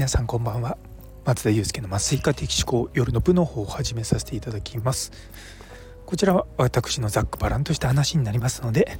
[0.00, 0.78] 皆さんこんばんは。
[1.26, 5.12] 松田祐介の麻酔科的思考夜の部の方を始めさせていただきます。
[6.06, 8.98] こちらは私のざっくばらんとした話になりますので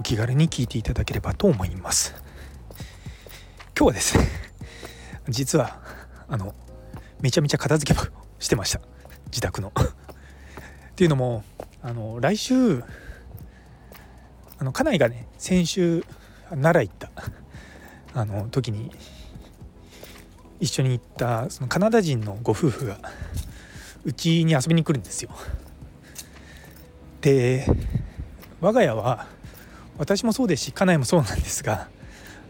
[0.00, 2.16] お気軽に聞いていただければと思います。
[3.78, 4.26] 今日はですね
[5.28, 5.80] 実は
[6.26, 6.56] あの
[7.20, 8.02] めちゃめちゃ片付けを
[8.40, 8.80] してました。
[9.26, 9.68] 自宅の。
[9.68, 9.72] っ
[10.96, 11.44] ていうのも
[11.82, 12.82] あの来週
[14.58, 16.04] あの家内がね先週
[16.48, 17.12] 奈良行った
[18.12, 18.90] あの時に
[20.60, 22.98] 一緒に行ったそのカナダ人のご夫婦が
[24.04, 25.30] うちに遊びに来るんですよ。
[27.22, 27.66] で
[28.60, 29.26] 我が家は
[29.98, 31.88] 私もそうですし家内もそうなんですが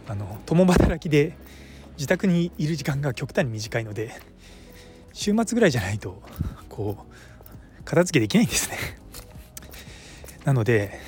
[0.09, 1.37] あの共働きで
[1.97, 4.13] 自宅にいる時間が極端に短いので
[5.13, 6.23] 週末ぐらいじゃないと
[6.69, 8.77] こう片付けできないんですね。
[10.45, 10.99] なので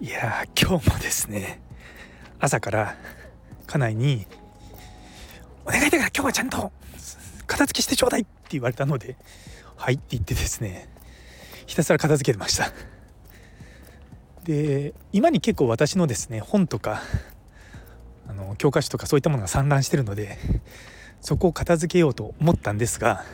[0.00, 1.60] いや今日もですね
[2.38, 2.96] 朝から
[3.66, 4.26] 家内に
[6.14, 6.72] 「今日はちゃんと
[7.46, 9.16] 片付けしてちょうだい」って言われたので
[9.76, 10.88] 「はい」って言ってですね
[11.66, 12.72] ひたすら片付けてました。
[14.44, 17.02] で今に結構私のですね本とか
[18.26, 20.38] あの教科書とかそういったものが散乱してるので
[21.20, 23.24] そこを片付けようと思ったんですが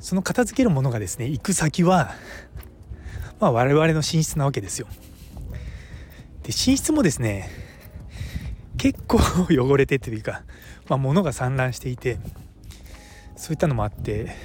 [0.00, 2.14] その片付けるものがですね行く先は
[3.38, 4.86] まあ我々の寝室なわけですよ。
[6.42, 7.50] で寝室もですね
[8.78, 9.18] 結構
[9.50, 10.42] 汚れてというか、
[10.92, 12.18] まあ、物が散乱していて
[13.34, 14.36] そういったのもあって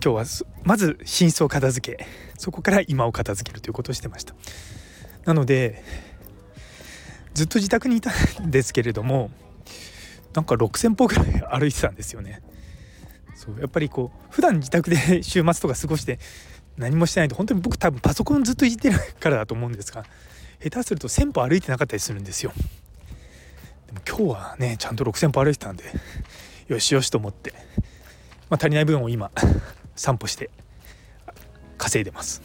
[0.00, 2.06] 今日はまず寝室を片付け
[2.38, 4.36] そこから今を片付けるということをしてました。
[5.24, 5.82] なので
[7.34, 9.32] ずっと自宅にいたんですけれども
[10.32, 12.40] なんか6,000歩ぐらい歩いてたんですよね。
[13.34, 16.20] そうやっぱりこう普段自宅で 週末とか過ごして
[16.76, 20.04] 何もしてないと本当に僕多分パソコンずっといじってるからだと思うんですが
[20.62, 22.52] 下手すると1,000歩歩いてなかったりするんですよ。
[23.86, 25.84] でも今日はねちゃんと6,000歩歩いてたんで
[26.68, 27.52] よしよしと思って、
[28.50, 29.30] まあ、足りない分を今
[29.94, 30.50] 散歩して
[31.78, 32.42] 稼いでます。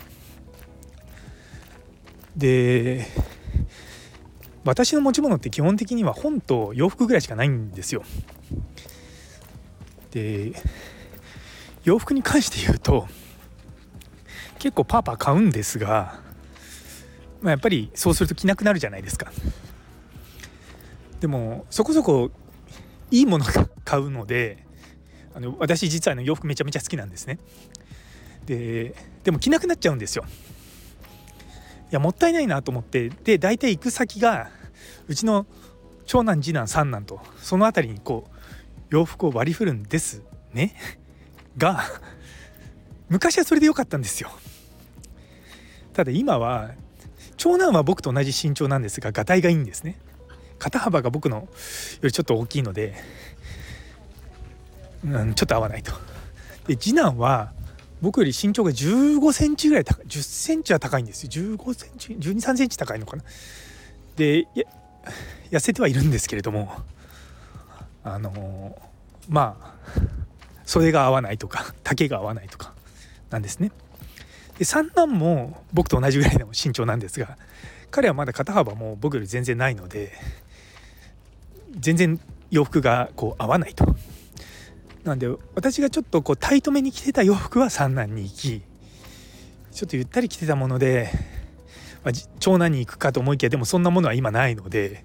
[2.35, 3.07] で
[4.63, 8.03] 私の持ち物って基本的には本と洋服ぐらいしかないんですよ。
[10.12, 10.53] で
[11.84, 13.07] 洋服に関して言うと
[14.59, 16.19] 結構パーパー買うんですが、
[17.41, 19.31] まあ、やっぱりそうすると着なくなるじゃないですか。
[21.21, 22.31] でもそこそこ
[23.11, 24.65] いいものが買うので
[25.33, 27.39] あの私実はの洋服めちゃめちゃ好きなんですね。
[28.45, 30.25] ででも着なくなっちゃうんですよ。
[30.25, 34.49] いやもったいないなと思ってで大体行く先が
[35.07, 35.45] うちの
[36.05, 38.35] 長男次男三男とその辺りにこう
[38.89, 40.75] 洋服を割り振るんですね。
[41.57, 41.83] が
[43.09, 44.31] 昔はそれで良かったんですよ。
[45.93, 46.71] ただ今は
[47.38, 49.99] 長男は僕と同じ身長なんですががたいがいいんですね。
[50.61, 51.47] 肩幅が僕のよ
[52.03, 52.94] りちょっと大きいので、
[55.03, 55.91] うん、ちょっと合わないと。
[56.67, 57.51] で次男は
[57.99, 61.29] 僕より身長が15センチぐらい高い10センチは高いんですよ。
[61.31, 63.23] 15センチ12、3センチ高いのかな。
[64.16, 64.45] で
[65.50, 66.71] 痩せてはいるんですけれども
[68.03, 68.79] あの
[69.27, 70.00] まあ
[70.66, 72.73] 袖が合わないとか丈が合わないとか
[73.31, 73.71] なんですね。
[74.59, 77.35] で三男も僕と同じぐらいの身長なんですが
[77.89, 80.11] 彼はまだ肩幅も僕より全然ないので
[81.79, 83.85] 全然洋服がこう合わないと。
[85.03, 88.61] なんで私がちょっとこうタイトめに着てた洋服は三男に行き
[89.71, 91.09] ちょっとゆったり着てたもので、
[92.03, 95.03] まあ、長男に行くかと思いきやでもそんなものは今ないので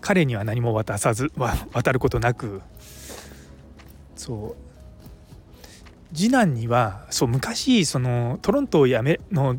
[0.00, 1.32] 彼には何も渡さず
[1.72, 2.60] 渡ることなく。
[4.16, 4.72] そう。
[6.14, 9.58] 次男にはそう昔そのトロントを辞めの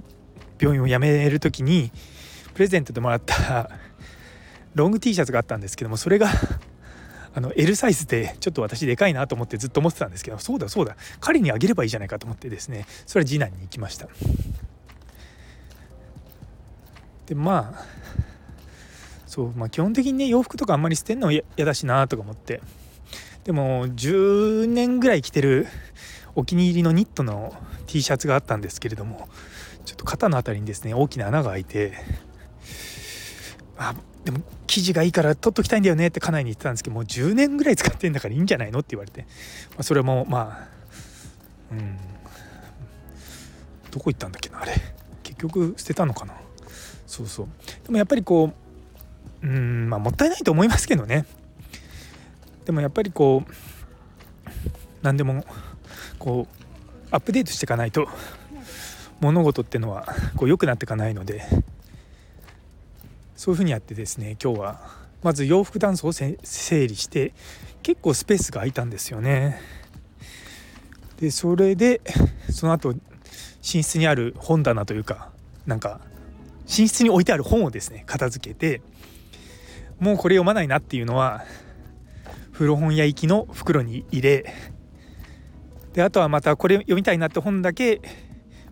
[0.59, 1.91] 病院を辞める時に
[2.53, 3.71] プレゼントでもらった
[4.75, 6.29] ロング T シャツがあったんですけどもそれが
[7.35, 10.95] あの L サイズでちょっと私でかいなと思ってずっと思ってたんですけどそうだそうだ。
[11.19, 14.07] 彼にあげればいいじゃないかと思ってですねそれは次男に行きました。
[17.25, 17.85] でまあ
[19.25, 22.61] そうまあ基本的にね洋服とかあんまり捨てんの嫌だしなとか思って。
[23.43, 25.67] でも10年ぐらい着てる
[26.35, 27.53] お気に入りのニットの
[27.87, 29.27] T シャツがあったんですけれども
[29.85, 31.93] ちょっと肩の辺りにですね大きな穴が開いて
[33.77, 39.21] あでも生地がいいから取っときたいんだよねって家内に言ってたんですけどもう10年ぐらい使ってんだからいいんじゃないのって言われて、
[39.71, 40.73] まあ、それもまあ
[41.71, 41.97] うん。
[43.91, 44.73] どこ行ったんだっけなあれ。
[45.23, 46.33] 結局捨てたのかな。
[47.05, 47.47] そうそう。
[47.83, 48.51] でもやっぱりこ
[49.43, 51.25] ううんまあもったいないと思いますけどね。
[52.65, 53.51] でもやっぱりこう
[55.01, 55.45] 何でも
[56.17, 58.07] こうアップデートしていかないと
[59.19, 61.43] 物事ってのはこう良くなっていかないので。
[63.43, 64.79] そういうふうにやってですね今日は。
[65.21, 66.37] まず洋服ダンスを整
[66.87, 67.33] 理して
[67.81, 69.59] 結構スペースが空いたんですよね。
[71.19, 71.99] でそれで
[72.49, 73.01] その後寝
[73.59, 75.29] 室にある本棚というか
[75.65, 75.99] なんか
[76.61, 78.81] 寝室に置いてある本をですね片付けて
[79.99, 81.43] もうこれ読まないなっていうのは
[82.53, 84.53] 古本屋行きの袋に入れ
[85.91, 87.99] であとはまたこれ読みたいなって本だけ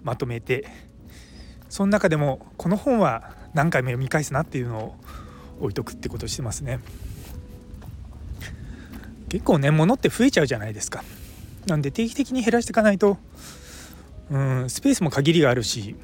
[0.02, 0.66] まとめて
[1.68, 4.96] その中でもこの本は何回も読み返すなっていうのを
[5.60, 6.80] 置いとくってことしてますね。
[9.30, 11.04] 結構ね物って増えちゃうじゃないですか。
[11.68, 13.18] なんで定期的に減らしていかないと
[14.30, 15.96] うんスペースも限りがあるし。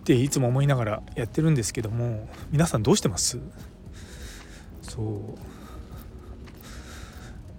[0.00, 3.38] っていつも思いながらやってるんですけども皆さんどうしてます？
[4.82, 5.38] そう。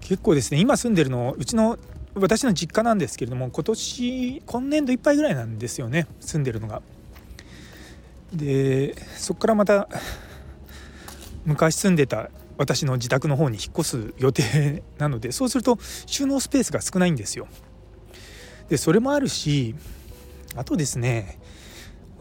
[0.02, 1.78] 結構ですね今住んでるのうちの
[2.16, 6.82] 私の実家なんですけれども今年今年度いっぱいぐらいなんですよね住んでるのが。
[8.34, 9.90] でそこからまた
[11.46, 17.48] 昔住んでた私の自宅の方に引っ越す予定なのでそうすると収納スペースが少ないんですよ。
[18.70, 19.76] でそれもあるし
[20.56, 21.40] あとですね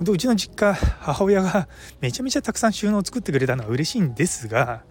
[0.00, 1.68] うちの実家母親が
[2.00, 4.82] めちゃめちゃたくさん収納を作ってくれたのは嬉しいんですが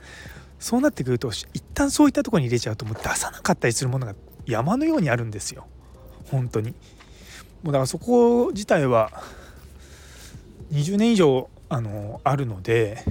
[0.60, 4.14] そうなってくると一旦そういったとこに入れちゃうともう出さなかったりするものが
[4.50, 5.68] 山のようにあるんですよ。
[6.32, 6.72] 本当に。
[7.64, 9.12] もうだからそこ自体は
[10.72, 13.04] 20年以上あのあるので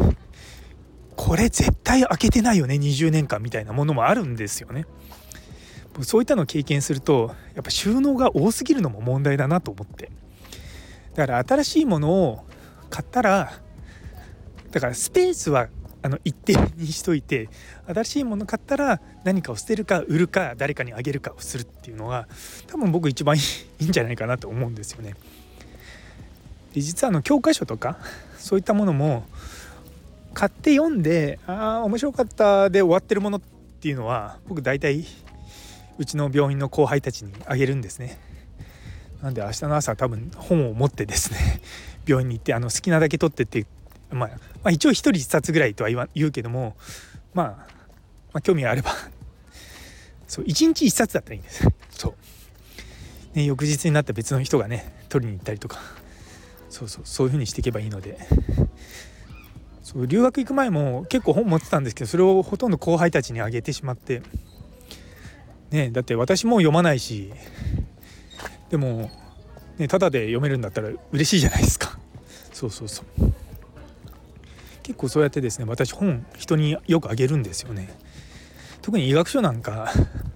[1.17, 4.87] これ絶対開けてないよね20年間みたいなものもあるんですよね。
[6.03, 10.11] そういったのを経験するとやっぱ収納が多すぎるのも問題だなと思って。
[11.15, 12.45] だから新しいものを
[12.89, 13.53] 買ったら
[14.71, 15.69] だからスペースは
[16.03, 17.49] あの一定にしといて
[17.87, 22.29] 新しいもの買ったら何かを捨てるか売るか誰かにあげるかをするっていうのが
[22.67, 23.41] 多分僕一番い
[23.81, 25.15] いんじゃないかなと思うんですよね。
[26.73, 27.99] で実はあの教科書とか
[28.39, 29.27] そういったものも
[30.35, 33.41] 買って読んでああ面白かったで終わってるものっ
[33.81, 35.05] ていうのは僕大体
[35.99, 38.19] うちの病院の後輩たちにあげるんですね。
[39.23, 41.61] なんで明日の朝多分本を持ってですね
[42.07, 43.67] 病院に行ってあの好きなだけ取ってって
[44.11, 46.77] まあ、まあ、一応1人1冊ぐらいとは言わ言うけども、
[47.35, 47.47] まあ、
[48.33, 48.93] まあ興味があれば
[50.27, 51.67] そう1日1冊だったらいいんです。
[51.91, 52.15] そ
[53.35, 55.81] う、ね、翌日になった別の人がね取りに行ったりとか。
[56.71, 58.19] そうそうそういう風にしていけばいいので。
[59.83, 64.23] そう留学行く前も結構本持ってたんですけどそれをほとんど後輩たちにあげてしまって。
[65.71, 67.33] ねだって私も読まないし
[68.71, 69.11] でも
[69.79, 71.99] ねただで読めるんだったら嬉しいじゃないですか。
[72.53, 73.28] そうそうそう
[74.89, 77.91] 結構そうやってですね私本人によくあげるんですよね
[78.81, 79.93] 特に医学書なんか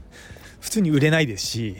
[0.60, 1.76] 普通に売れないですし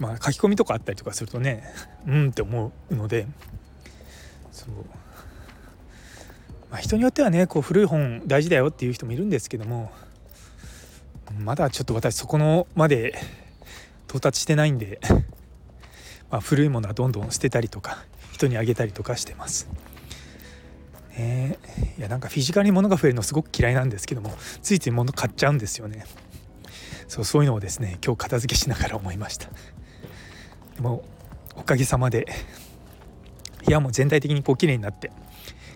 [0.00, 1.62] まあ書き込みとかあったりとかするとね
[2.04, 3.28] うんって思うので
[4.50, 4.70] そう、
[6.68, 9.92] まあ、人によってはねこう古い本大事だよっていう人もいるんですけども
[11.38, 13.14] まだちょっと私そこのまで
[14.08, 14.98] 到達してないんで、
[16.28, 19.68] まあ、古いものはどんどん捨てたりとか人にあげたりとかしてます。
[21.18, 21.58] ね。
[21.98, 26.04] いやなんかフィジカルに物が増えるのすごく嫌いなんですけどもついつい物買っちゃうんですよね。
[27.08, 29.48] そうそういうのをですね今日片付けしながら思いました。
[30.76, 31.04] でも
[31.56, 32.26] おかげさまで
[33.66, 35.10] 部屋も全体的にこう綺麗になって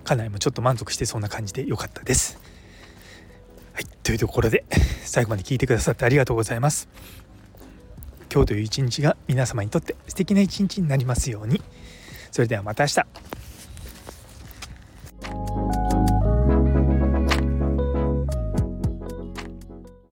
[0.04, 2.38] 家内もちょっと満足してそんな感じで良かったです。
[3.72, 4.64] はいというところで
[5.02, 6.88] 最後まで聞いてくださってありがとうございます。
[8.32, 11.60] 今日という一日が皆様にとって素敵な一日になりますように。
[12.30, 13.23] それではまた明日。